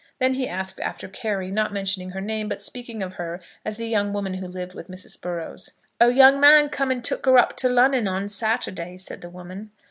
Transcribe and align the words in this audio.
Then 0.17 0.33
he 0.33 0.47
asked 0.49 0.79
after 0.79 1.07
Carry, 1.07 1.51
not 1.51 1.71
mentioning 1.71 2.09
her 2.09 2.21
name, 2.21 2.49
but 2.49 2.59
speaking 2.59 3.03
of 3.03 3.13
her 3.13 3.39
as 3.63 3.77
the 3.77 3.87
young 3.87 4.13
woman 4.13 4.33
who 4.33 4.47
lived 4.47 4.73
with 4.73 4.87
Mrs. 4.87 5.21
Burrows. 5.21 5.73
"Her 5.99 6.09
young 6.09 6.39
man 6.39 6.69
come 6.69 6.89
and 6.89 7.03
took 7.05 7.27
her 7.27 7.37
up 7.37 7.55
to 7.57 7.69
Lon'on 7.69 8.07
o' 8.07 8.25
Saturday," 8.25 8.97
said 8.97 9.21
the 9.21 9.29
woman. 9.29 9.69